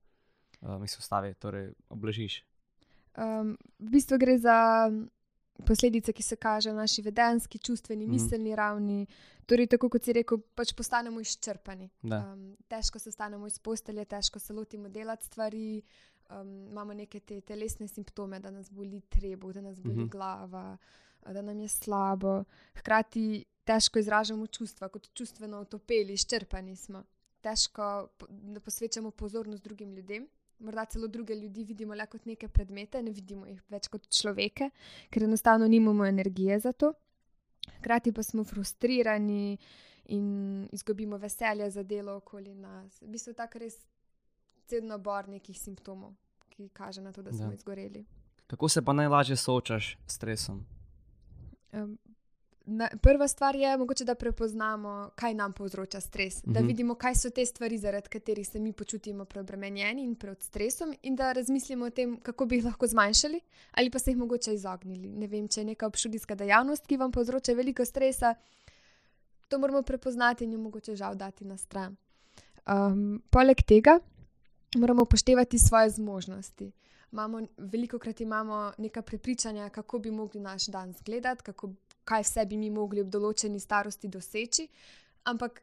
[0.61, 2.45] uh, mi se ustavi, torej obležiš.
[3.15, 4.91] Um, v bistvu gre za
[5.59, 8.13] posledice, ki se kažejo na naši vedenski, čustveni, Mhm.
[8.13, 9.07] miselni ravni.
[9.47, 11.91] Torej, tako kot si rekel, pač postanemo izčrpani.
[12.03, 12.19] Da.
[12.27, 15.83] Um, težko se stanemo iz postelje, težko se lotimo delati stvari.
[16.33, 20.01] Um, imamo neke te telesne simptome, da nas boli trebuh, da nas boli Mhm.
[20.01, 20.11] mhm.
[20.11, 20.77] glava,
[21.25, 22.45] da nam je slabo.
[22.75, 23.25] Hkrati
[23.65, 27.05] težko izražamo čustva, kot čustveno otopeli, izčrpani smo.
[27.41, 27.87] Težko
[28.19, 28.27] po-
[28.61, 30.29] posvečamo pozornost drugim ljudem.
[30.59, 34.71] Morda celo druge ljudi vidimo le kot neke predmete, ne vidimo jih več kot človeke,
[35.11, 36.93] ker enostavno nimamo energije za to.
[37.79, 39.59] Hkrati pa smo frustrirani
[40.05, 40.27] in
[40.73, 43.03] izgubimo veselje za delo okoli nas.
[43.03, 43.77] V bistvu je tako res
[44.65, 46.15] cel nabor nekih simptomov,
[46.53, 47.55] ki kaže na to, da smo Da.
[47.55, 48.05] izgoreli.
[48.47, 50.65] Kako se pa najlažje soočaš s stresom?
[51.73, 51.99] Um,
[52.65, 56.43] na, prva stvar je, mogoče, da prepoznamo, kaj nam povzroča stres.
[56.45, 56.67] Da Mhm.
[56.67, 61.17] vidimo, kaj so te stvari, zaradi katerih se mi počutimo preobremenjeni in pod stresom, in
[61.17, 63.41] da razmislimo o tem, kako bi jih lahko zmanjšali
[63.73, 65.09] ali pa se jih mogoče izognili.
[65.11, 68.35] Ne vem, če je neka obšudijska dejavnost, ki vam povzroča veliko stresa,
[69.49, 71.97] to moramo prepoznati in jo mogoče žal dati na stran.
[72.65, 73.99] Um, poleg tega
[74.77, 76.73] moramo upoštevati svoje zmožnosti.
[77.13, 81.71] Imamo, veliko krat imamo neka prepričanja, kako bi mogli naš dan izgledati, kako,
[82.05, 84.69] kaj vse bi mi mogli ob določeni starosti doseči,
[85.25, 85.63] ampak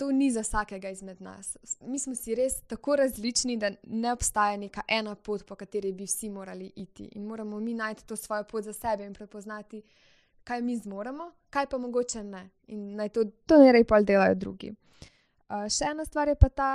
[0.00, 1.56] to ni za vsakega izmed nas.
[1.80, 6.06] Mi smo si res tako različni, da ne obstaja neka ena pot, po kateri bi
[6.08, 7.10] vsi morali iti.
[7.18, 9.82] In moramo mi najti to svojo pot za sebe in prepoznati,
[10.44, 12.46] kaj mi zmoremo, kaj pa mogoče ne.
[12.66, 14.72] In naj to, to ne rej pol delajo drugi.
[15.50, 16.70] Uh, še ena stvar je pa ta,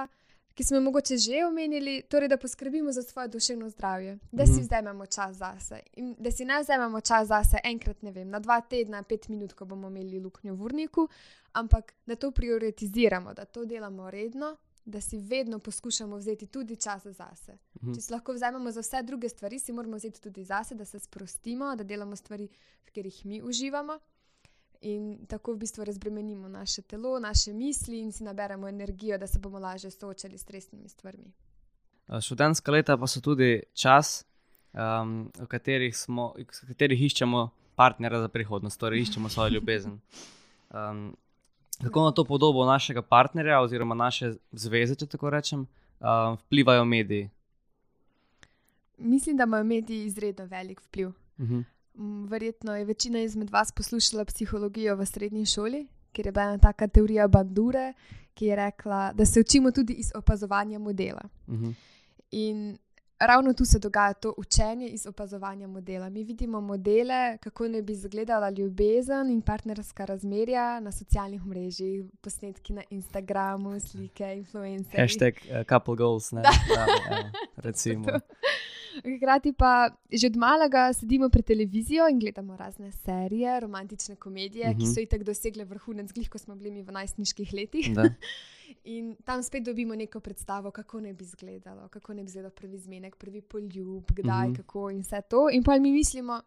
[0.56, 4.52] ki smo jo mogoče že omenili, torej da poskrbimo za svoje duševno zdravje, da si
[4.52, 4.62] Mhm.
[4.62, 5.80] vzamemo čas zase.
[5.94, 9.54] In da si ne vzamemo čas zase enkrat, ne vem, na dva tedna, pet minut,
[9.54, 11.08] ko bomo imeli luknjo v urniku,
[11.54, 17.04] ampak da to prioritiziramo, da to delamo redno, da si vedno poskušamo vzeti tudi čas
[17.04, 17.58] zase.
[17.76, 17.94] Mhm.
[17.94, 21.00] Če si lahko vzamemo za vse druge stvari, si moramo vzeti tudi zase, da se
[21.00, 24.00] sprostimo, da delamo stvari, v katerih mi uživamo.
[24.82, 29.40] In tako v bistvu razbremenimo naše telo, naše misli in si naberemo energijo, da se
[29.40, 31.32] bomo lažje soočali s stresnimi stvarmi.
[32.08, 34.26] Uh, Študentska leta pa so tudi čas,
[34.74, 40.00] um, v, katerih smo, v katerih iščemo partnerja za prihodnost, torej iščemo svojo ljubezen.
[40.70, 41.16] Um,
[41.84, 45.66] kako na to podobo našega partnerja oziroma naše zveze, če tako rečem,
[46.00, 47.30] um, vplivajo mediji?
[48.98, 51.12] Mislim, da imajo mediji izredno velik vpliv.
[51.40, 51.56] Mhm.
[51.56, 51.75] Mm,
[52.30, 56.88] Verjetno je večina izmed vas poslušala psihologijo v srednji šoli, kjer je bila ena taka
[56.88, 57.94] teorija Bandure,
[58.34, 61.22] ki je rekla, da se učimo tudi iz opazovanja modela.
[61.48, 61.72] Mhm.
[62.32, 62.78] In
[63.20, 66.10] ravno tu se dogaja to učenje iz opazovanja modela.
[66.10, 72.74] Mi vidimo modele, kako naj bi izgledala ljubezen in partnerska razmerja na socialnih mrežah, posnetki
[72.74, 75.02] na Instagramu, slike, influencerji.
[75.02, 76.42] Hashtag uh, couple goals, ne?
[76.42, 76.52] Da.
[76.76, 78.06] Da, ja, recimo.
[78.98, 84.72] Hkrati pa že od malega sedimo pred televizijo in gledamo razne serije, romantične komedije, uh
[84.72, 84.78] -huh.
[84.78, 84.94] ki Mhm.
[84.94, 87.96] so itak dosegle vrhunec, glih, ko smo bili mi v najstniških letih.
[87.96, 88.04] Da.
[88.86, 92.78] In tam spet dobimo neko predstavo, kako naj bi izgledalo, kako naj bi izgledal prvi
[92.78, 94.50] zmenek, prvi poljub, kdaj, Mhm.
[94.50, 94.58] mm -hmm.
[94.58, 95.50] kako in vse to.
[95.50, 96.42] In pa mi mislimo,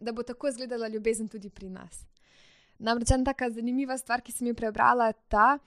[0.00, 2.06] da bo tako izgledala ljubezen tudi pri nas.
[2.78, 5.58] Namreč ena taka zanimiva stvar, ki sem jo prebrala, je ta,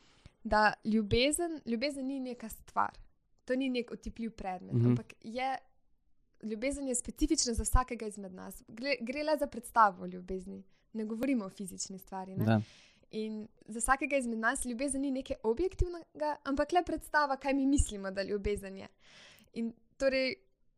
[0.43, 2.97] da ljubezen, ljubezen ni neka stvar,
[3.45, 4.85] to ni nek otipljiv predmet, mm Mhm.
[4.85, 4.89] -hmm.
[4.89, 5.57] ampak je.
[6.43, 8.63] Ljubezen je specifična za vsakega izmed nas.
[8.67, 12.35] Gre, gre le za predstavo ljubezni, ne govorimo o fizični stvari.
[13.11, 18.11] In za vsakega izmed nas ljubezen ni nekaj objektivnega, ampak le predstava, kaj mi mislimo,
[18.11, 18.87] da ljubezen je.
[19.53, 20.35] In torej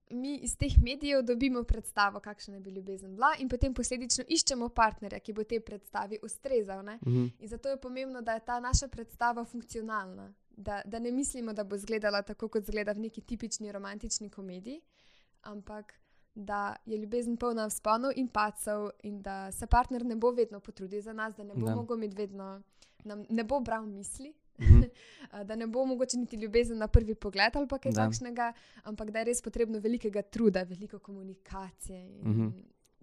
[0.10, 4.69] mi iz teh medijev dobimo predstavo, kakšna je bi ljubezen bila, in potem posledično iščemo
[4.69, 6.86] partnerja, ki bo tej predstavi ustrezal.
[6.86, 7.00] Ne?
[7.06, 7.26] Mhm.
[7.39, 10.34] In zato je pomembno, da je ta naša predstava funkcionalna.
[10.50, 14.82] Da, da ne mislimo, da bo izgledala tako, kot izgleda v neki tipični romantični komediji,
[15.41, 15.93] ampak
[16.36, 21.02] da je ljubezen polna vzponov in pacov, in da se partner ne bo vedno potrudil
[21.02, 21.75] za nas, da ne bo Da.
[21.75, 22.62] mogel imeti vedno,
[23.02, 24.82] nam ne bo bral misli, Mhm.
[25.32, 28.02] a, da ne bo mogoče niti ljubezen na prvi pogled ali kaj Da.
[28.02, 31.99] takšnega, ampak da je res potrebno velikega truda, veliko komunikacije.
[32.06, 32.47] In, Mhm.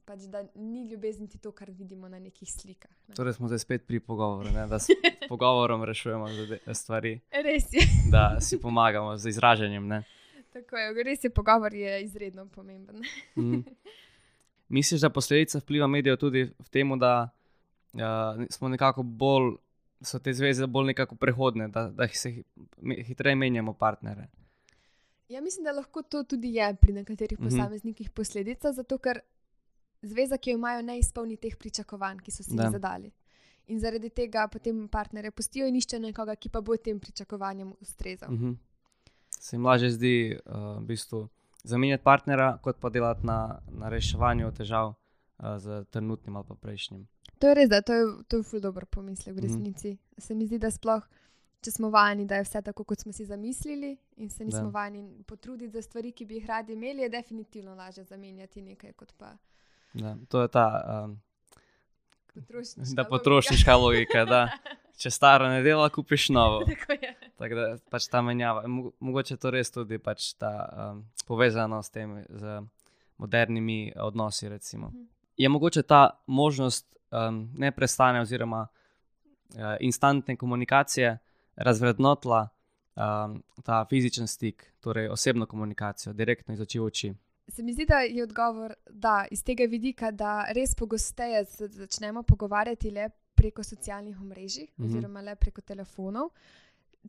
[0.04, 2.90] pač, da ni ljubezen ti to, kar vidimo na nekih slikah.
[3.08, 3.14] Ne.
[3.14, 4.66] Torej smo zdaj spet pri pogovoru, ne?
[4.66, 4.86] da s
[5.28, 6.26] pogovorom rešujemo
[6.74, 7.80] stvari, Res je.
[8.10, 9.86] da si pomagamo z izražanjem.
[9.86, 10.02] Ne?
[10.56, 13.02] Tako je, res je pogovor je izredno pomemben.
[13.36, 13.60] Mhm.
[14.68, 17.28] Misliš, da posledica vpliva medijev tudi v tem, da
[17.94, 19.52] uh, smo nekako bolj,
[20.02, 22.42] so te zveze bolj nekako prehodne, da, da se
[23.06, 24.26] hitreje menjamo partnere.
[25.28, 27.48] Ja, mislim, da lahko to tudi je pri nekaterih Mhm.
[27.48, 29.20] posameznikih posledica, zato ker
[30.02, 33.10] zveza, ki jo imajo, ne izpolni teh pričakovanj, ki so si jih zadali.
[33.66, 38.32] In zaradi tega potem partnerje pustijo in iščejo nekoga, ki pa bo tem pričakovanjem ustrezal.
[38.32, 38.52] Mhm.
[39.40, 41.28] Se jim lažje zdi uh, v bistvu
[41.64, 47.06] zamenjati partnera, kot pa delati na, na reševanju težav uh, z trenutnim ali pa prejšnjim.
[47.38, 49.46] To je res, da to je, to je ful dobro pomislek v Mhm.
[49.46, 49.88] resnici.
[49.90, 50.20] Mm -hmm.
[50.20, 51.02] Se mi zdi, da sploh,
[51.60, 55.22] če smo vajeni, da je vse tako, kot smo si zamislili, in se nismo vajeni
[55.26, 59.36] potruditi za stvari, ki bi jih radi imeli, je definitivno lažje zamenjati nekaj kot pa
[59.94, 60.66] Da, to je ta
[61.04, 61.20] um,
[62.40, 62.94] potrošniška.
[62.94, 63.10] da logika.
[63.10, 64.24] potrošniška logika.
[64.24, 64.40] Da,
[65.00, 66.62] če staro ne dela, kupiš novo.
[66.68, 67.12] Tako je.
[67.38, 68.62] Tako da pač ta menjava.
[68.68, 70.52] Mo- Mogoče to res tudi pač ta
[70.92, 72.60] um, povezano s tem, z
[73.18, 74.48] modernimi odnosi.
[74.48, 74.88] Recimo.
[74.88, 75.04] Mhm.
[75.36, 81.18] Je mogoče ta možnost um, neprestane oziroma uh, instantne komunikacije
[81.56, 82.48] razvrednotila
[82.96, 87.14] um, ta fizičen stik, torej osebno komunikacijo, direktno iz oči v oči.
[87.48, 92.22] Se mi zdi, da je odgovor da, iz tega vidika, da res pogosteje se začnemo
[92.22, 94.82] pogovarjati le preko socialnih omrežij Mhm.
[94.82, 94.86] mhm.
[94.88, 96.30] oziroma le preko telefonov.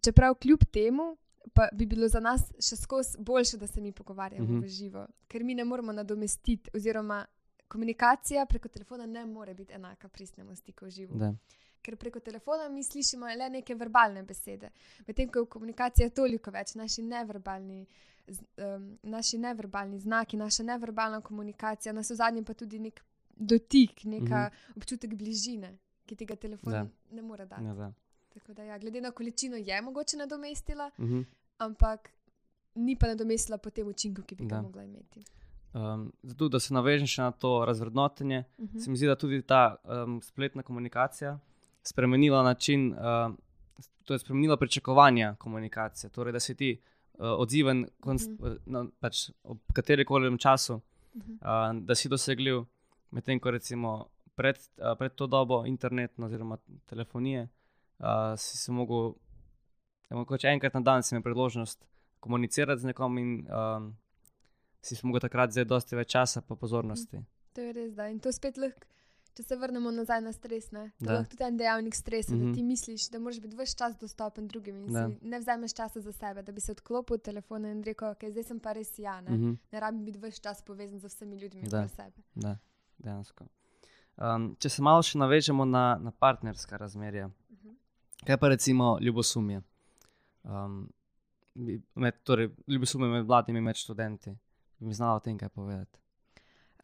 [0.03, 1.17] Čeprav kljub temu
[1.53, 4.53] pa bi bilo za nas še skozi boljše, da se mi pogovarjamo Mhm.
[4.55, 4.63] mhm.
[4.63, 7.25] v živo, ker mi ne moremo nadomestiti, oziroma
[7.67, 11.15] komunikacija preko telefona ne more biti enaka pristnemu stiku v živo.
[11.17, 11.33] Da.
[11.81, 14.69] Ker preko telefona mi slišimo le neke verbalne besede,
[15.07, 17.85] medtem ko je v komunikaciji toliko več naši neverbalni
[18.27, 24.33] um, naši neverbalni znaki, naša neverbalna komunikacija, na zadnje pa tudi nek dotik, neka Mhm.
[24.33, 24.77] mm -hmm.
[24.77, 26.85] občutek bližine, ki tega telefon Da.
[27.11, 27.63] ne more dati.
[27.63, 27.93] Ja, da.
[28.29, 31.21] Tako da, ja, glede na količino je mogoče nadomestila, Mhm.
[31.57, 32.09] ampak
[32.75, 34.61] ni pa nadomestila po tem učinku, ki bi ga Da.
[34.61, 35.23] mogla imeti.
[35.73, 38.79] Um, zato, da se navežem še na to razvrednotenje, Uh -huh.
[38.79, 41.39] se mi zdi, da tudi ta um, spletna komunikacija
[41.83, 43.35] spremenila način, uh,
[44.03, 46.09] to je spremenila pričakovanja komunikacije.
[46.09, 48.43] Torej, da si ti uh, odziven konst, Mhm.
[48.43, 48.59] uh -huh.
[48.65, 50.81] na, pač ob katerem času, uh
[51.15, 51.77] Uh -huh.
[51.77, 52.65] uh, da si dosegljiv,
[53.11, 57.47] medtem ko recimo pred, uh, pred to dobo internetno oziroma telefonije,
[57.99, 58.05] uh,
[58.37, 59.13] si se mogel,
[60.09, 61.85] mogoče enkrat na dan si imel priložnost
[62.19, 63.95] komunicirati z nekom in um,
[64.81, 67.17] si si mogel takrat vzeti dosti več časa pa pozornosti.
[67.53, 68.07] To je res, da.
[68.07, 68.79] In to spet lahko,
[69.37, 70.87] če se vrnemo nazaj na stres, ne?
[70.99, 72.43] to je tudi en dejavnik stresa, mm Mhm.
[72.43, 72.49] -hmm.
[72.49, 75.07] da ti misliš, da moraš biti vse čas dostopen drugim in Da.
[75.09, 78.23] si ne vzameš časa za sebe, da bi se odklopil od telefona in rekel, ok,
[78.25, 79.45] zdaj sem pa res ja, ne, mm Mhm.
[79.45, 79.57] -hmm.
[79.71, 81.77] ne rabim biti vse čas povezan z vsemi ljudmi Da.
[81.77, 82.21] okoli sebe.
[82.35, 82.57] Da,
[82.99, 83.45] dejansko.
[84.17, 87.69] Um, če se malo še navežemo na, na partnerska razmerja, Mhm.
[88.25, 89.61] kaj pa recimo ljubosumje?
[90.45, 90.89] Um,
[91.95, 94.29] med, torej, ljubosumje med mladimi, med študenti.
[94.79, 95.99] Bi mi znala o tem kaj povedati?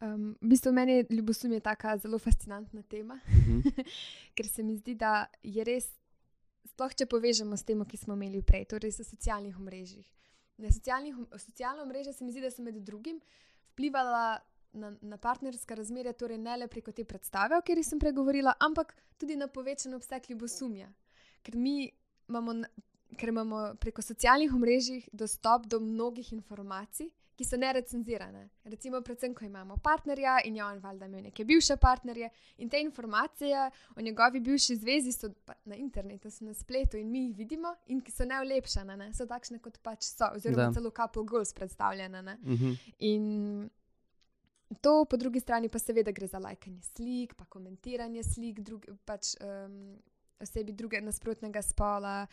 [0.00, 3.60] Um, v bistvu meni je ljubosumje taka zelo fascinantna tema, Mhm.
[4.36, 5.86] ker se mi zdi, da je res,
[6.66, 10.06] sploh če povežemo s tem, ki smo imeli prej, torej s socialnih omrežjih.
[10.58, 13.20] Na socialnih, socialna omrežja se mi zdi, da so med drugim
[13.72, 14.40] vplivala
[14.72, 18.94] na, na partnerska razmerja, torej ne le preko te predstave, o kateri sem pregovorila, ampak
[19.18, 20.88] tudi na povečan obseg ljubosumja.
[21.42, 21.90] Ker mi
[22.28, 22.54] imamo,
[23.16, 28.48] ker imamo preko socialnih omrežij dostop do mnogih informacij, ki so nerecenzirane.
[28.64, 32.80] Recimo, predvsem, ko imamo partnerja in je on valjda imel neke bivše partnerje in te
[32.80, 35.30] informacije o njegovi bivši zvezi so
[35.64, 39.12] na internetu, so na spletu in mi jih vidimo in ki so neulepšane, ne?
[39.14, 40.72] so takšne, kot pač so, oziroma Da.
[40.72, 42.22] celo couple goals predstavljene.
[42.22, 42.38] Ne?
[42.42, 42.72] Mhm.
[42.98, 43.70] In
[44.80, 49.34] to, po drugi strani, pa seveda gre za lajkanje slik, pa komentiranje slik drug, pač,
[49.40, 49.98] um,
[50.40, 52.26] osebi druge nasprotnega spola,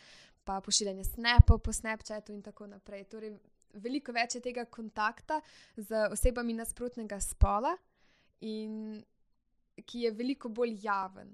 [0.44, 3.04] pa pošiljanje snapov po Snapchatu in tako naprej.
[3.04, 3.36] Torej,
[3.74, 5.40] veliko več je tega kontakta
[5.76, 7.76] z osebami nasprotnega spola,
[8.40, 9.02] in
[9.82, 11.30] ki je veliko bolj javen.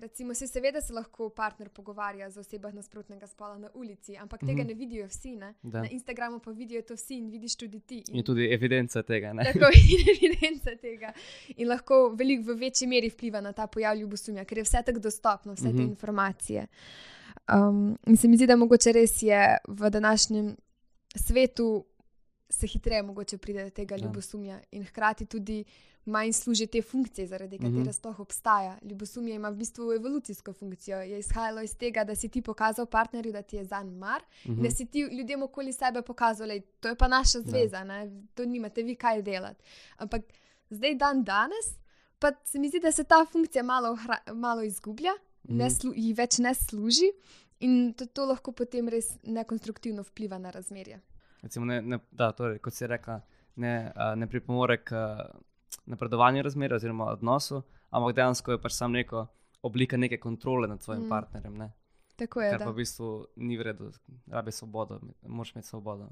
[0.00, 4.52] Recimo, se seveda se lahko partner pogovarja z osebami nasprotnega spola na ulici, ampak tega
[4.54, 4.66] Mhm.
[4.66, 5.36] ne vidijo vsi.
[5.36, 5.54] Ne?
[5.62, 5.80] Da.
[5.80, 8.02] Na Instagramu pa vidijo to vsi in vidiš tudi ti.
[8.08, 9.32] Je tudi evidenca tega.
[9.32, 9.44] Ne?
[9.44, 9.80] Tako je
[10.14, 11.12] evidenca tega.
[11.56, 14.98] In lahko veliko v večji meri vpliva na ta pojav ljubosumja, ker je vse tako
[15.00, 15.82] dostopno, vse te Mhm.
[15.84, 16.66] informacije.
[17.48, 20.56] Um, in se mi zdi, da mogoče res je v današnjem
[21.16, 21.84] svetu
[22.50, 23.98] se hitreje mogoče pride do tega Ja.
[23.98, 25.64] ljubosumja in hkrati tudi
[26.06, 27.90] manj služi te funkcije, zaradi katere Mhm.
[27.90, 28.78] sploh obstaja.
[28.82, 30.98] Ljubosumje ima v bistvu evolucijsko funkcijo.
[30.98, 34.52] Je izhajalo iz tega, da si ti pokazal partnerju, da ti je zanj mar, Mhm.
[34.52, 34.62] Mhm.
[34.62, 37.98] da si ti ljudem okoli sebe pokazal, da to je pa naša zveza, ne?
[38.34, 39.62] to nimate vi kaj delati.
[39.96, 40.22] Ampak
[40.70, 41.66] zdaj, dan danes,
[42.18, 43.98] pa se mi zdi, da se ta funkcija malo,
[44.34, 45.60] malo izgublja, mm Mhm.
[45.60, 45.92] -hmm.
[45.96, 47.12] ji več ne služi.
[47.60, 51.00] In to, to lahko potem res nekonstruktivno vpliva na razmerje.
[51.42, 53.20] Recimo, ne, ne, da, torej, kot si rekla,
[53.56, 54.94] ne, ne pripomore k
[55.86, 59.26] napredovanju razmer oziroma odnosu, ampak dejansko je pač samo neko
[59.62, 61.06] oblika neke kontrole nad svojim mm.
[61.06, 61.10] Mm.
[61.10, 61.56] partnerjem.
[61.58, 61.70] Ne?
[62.16, 62.50] Tako je.
[62.50, 62.64] Kar da.
[62.64, 63.90] pa v bistvu ni v redu,
[64.26, 66.08] rabi svobodo, moraš imeti svobodo.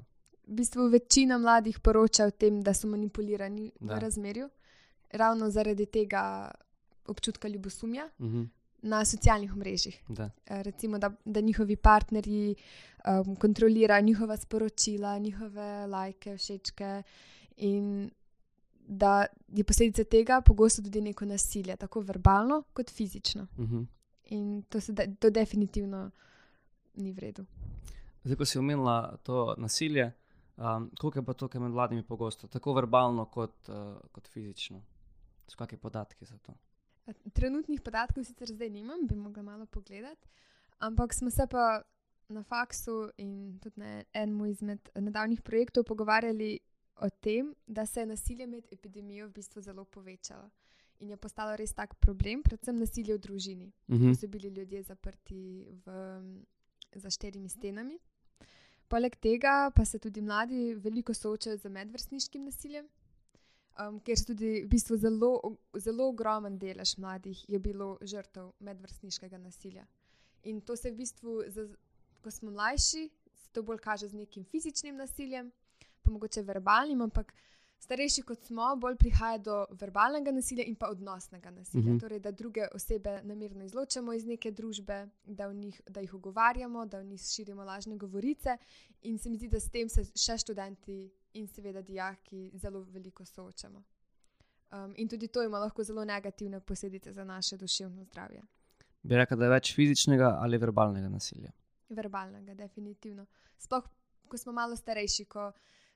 [0.47, 3.95] v bistvu večina mladih poroča o tem, da so manipulirani Da.
[3.95, 4.49] v razmerju,
[5.11, 6.51] ravno zaradi tega
[7.07, 8.43] občutka ljubosumja Mhm.
[8.81, 10.03] Na socialnih omrežjih.
[10.07, 10.29] Da.
[10.45, 12.55] Eh, Recimo, da, da njihovi partnerji
[13.25, 17.03] um, kontrolirajo njihova sporočila, njihove lajke, všečke,
[17.57, 18.09] in
[18.87, 23.47] da je posledica tega pogosto tudi neko nasilje, tako verbalno kot fizično.
[23.59, 23.81] Mhm.
[24.29, 26.11] In to, se, de, to definitivno
[26.95, 27.45] ni v redu.
[28.23, 30.11] Zdaj, ko si omenila to nasilje,
[30.57, 34.81] um, koliko je pa to, kar med mladimi pogosto, tako verbalno kot, uh, kot fizično?
[35.47, 36.53] So kakšni podatki za to?
[37.33, 40.27] Trenutnih podatkov sicer zdaj nimam, bi mogla malo pogledati,
[40.79, 41.81] ampak smo se pa
[42.29, 46.59] na faksu in tudi na enem izmed nedavnih projektov pogovarjali
[46.97, 50.49] o tem, da se je nasilje med epidemijo v bistvu zelo povečalo
[50.99, 54.09] in je postalo res tak problem, predvsem nasilje v družini, Mhm.
[54.09, 55.41] ko so bili ljudje zaprti
[55.85, 55.91] v,
[56.93, 57.97] za štirimi stenami.
[58.87, 62.87] Poleg tega pa se tudi mladi veliko soočajo z medvrstniškim nasiljem,
[63.79, 65.31] um, ker so tudi v bistvu zelo,
[65.77, 69.85] zelo ogromen delež mladih je bilo žrtev medvrstniškega nasilja.
[70.43, 71.67] In to se v bistvu, z,
[72.23, 75.51] ko smo mlajši, se to bolj kaže z nekim fizičnim nasiljem,
[76.01, 77.33] pa mogoče verbalnim, ampak
[77.79, 81.93] starejši kot smo, bolj prihaja do verbalnega nasilja in pa odnosnega nasilja.
[81.93, 81.99] Mhm.
[81.99, 86.99] Torej, da druge osebe namerno izločamo iz neke družbe, da, njih, da jih ogovarjamo, da
[86.99, 88.57] v njih širimo lažne govorice.
[89.01, 93.25] In se mi zdi, da s tem se še študenti in seveda dijaki zelo veliko
[93.25, 93.83] soočamo.
[94.71, 98.41] Um, in tudi to ima lahko zelo negativne posledice za naše duševno zdravje.
[99.01, 101.51] Bi rekel, da je več fizičnega ali verbalnega nasilja.
[101.89, 103.25] Verbalnega, definitivno.
[103.57, 103.87] Sploh,
[104.27, 105.51] ko smo malo starejši, ko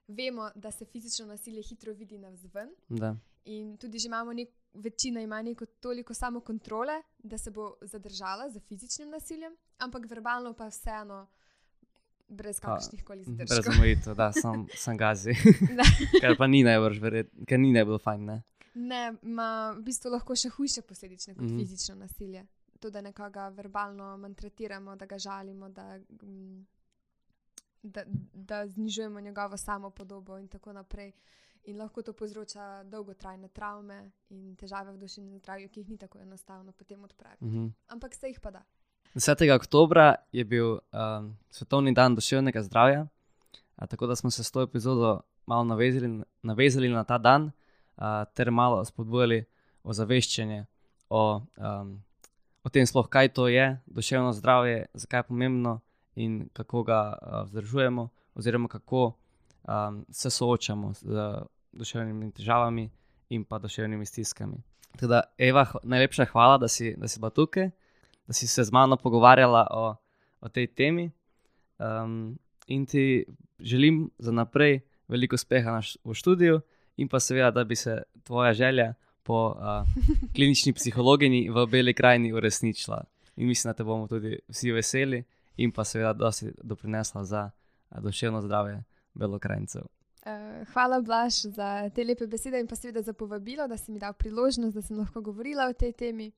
[0.08, 2.74] vemo, da se fizično nasilje hitro vidi navzven.
[2.90, 3.16] Da.
[3.46, 8.60] In tudi že imamo nek, večina ima neko toliko samokontrole, da se bo zadržala za
[8.60, 11.28] fizičnim nasiljem, ampak verbalno pa vseeno
[12.28, 13.74] brez kakršnih koli Mhm, Brez zadržkov.
[13.78, 15.34] omejitev, da, sam, sam gazi.
[16.22, 18.26] Kar pa ni najbolj verjetno, ker ni najbolj fajn.
[18.26, 18.42] Ne?
[18.76, 21.60] Ne, ima v bistvu lahko še hujše posledice kot mm -hmm.
[21.60, 22.46] fizično nasilje.
[22.80, 26.66] To, da nekoga verbalno maltretiramo, da ga žalimo, da, mm,
[27.84, 28.04] da,
[28.34, 31.12] da znižujemo njegovo samopodobo in tako naprej.
[31.66, 36.20] In lahko to povzroča dolgotrajne travme in težave v duševnem zdravju, ki jih ni tako
[36.20, 37.46] enostavno potem odpraviti.
[37.46, 37.68] Mhm.
[37.88, 38.64] Ampak se jih pa da.
[39.16, 39.56] 10.
[39.56, 43.08] oktober je bil um, svetovni dan duševnega zdravja,
[43.76, 47.52] a, tako da smo se s to epizodo malo navezali, navezali na ta dan,
[47.96, 49.46] a, ter malo spodbujali
[49.84, 50.66] ozaveščanje
[51.10, 52.02] o, um,
[52.64, 55.80] o tem, sploh, kaj to je duševno zdravje, zakaj je pomembno
[56.16, 62.90] in kako ga a, vzdržujemo, oziroma kako um, se soočamo z uh, duševnimi težavami
[63.30, 64.58] in pa duševnimi stiskami.
[64.98, 67.70] Teda, Eva, najlepša hvala, da si, da si bila tukaj
[68.28, 69.96] da si se z mano pogovarjala o,
[70.42, 71.12] o tej temi.
[71.80, 73.26] Um, in ti
[73.60, 76.62] želim za naprej veliko uspeha na v študiju,
[76.98, 78.94] in pa seveda, da bi se tvoja želja
[79.24, 79.88] po uh,
[80.36, 83.04] klinični psihologinji v Beli krajini uresničila.
[83.36, 85.24] In mislim, da te bomo tudi vsi veseli,
[85.58, 89.82] in pa seveda, da si doprinesla za uh, duševno zdravje belokrajincev.
[89.82, 94.00] Uh, hvala, Blaž, za te lepe besede in pa seveda za povabilo, da si mi
[94.00, 96.32] dal priložnost, da sem lahko govorila o tej temi.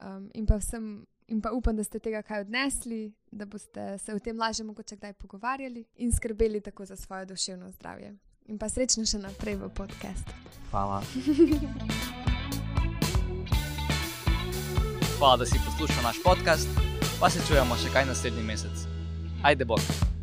[0.00, 4.14] Um, in, pa vsem, in pa upam, da ste tega kaj odnesli, da boste se
[4.14, 8.14] o tem lažje mogoče kdaj pogovarjali in skrbeli tako za svoje duševno zdravje.
[8.46, 10.32] In pa srečno še naprej v podkastu.
[10.70, 11.02] Hvala.
[15.18, 16.68] Hvala, da si poslušal naš podcast,
[17.20, 18.86] pa se čujemo še kaj naslednji mesec.
[19.42, 20.13] Ajde, bog.